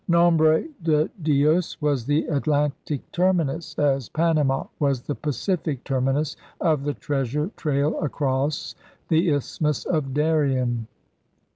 Nombre 0.07 0.63
de 0.81 1.07
Dios 1.21 1.79
was 1.79 2.07
the 2.07 2.25
Atlantic 2.25 3.01
terminus, 3.11 3.77
as 3.77 4.09
Panama 4.09 4.65
was 4.79 5.03
the 5.03 5.13
Pacific 5.13 5.83
terminus, 5.83 6.35
of 6.59 6.85
the 6.85 6.95
treasure 6.95 7.51
trail 7.55 7.95
across 7.99 8.73
the 9.09 9.29
Isthmus 9.29 9.85
of 9.85 10.11
Darien. 10.11 10.87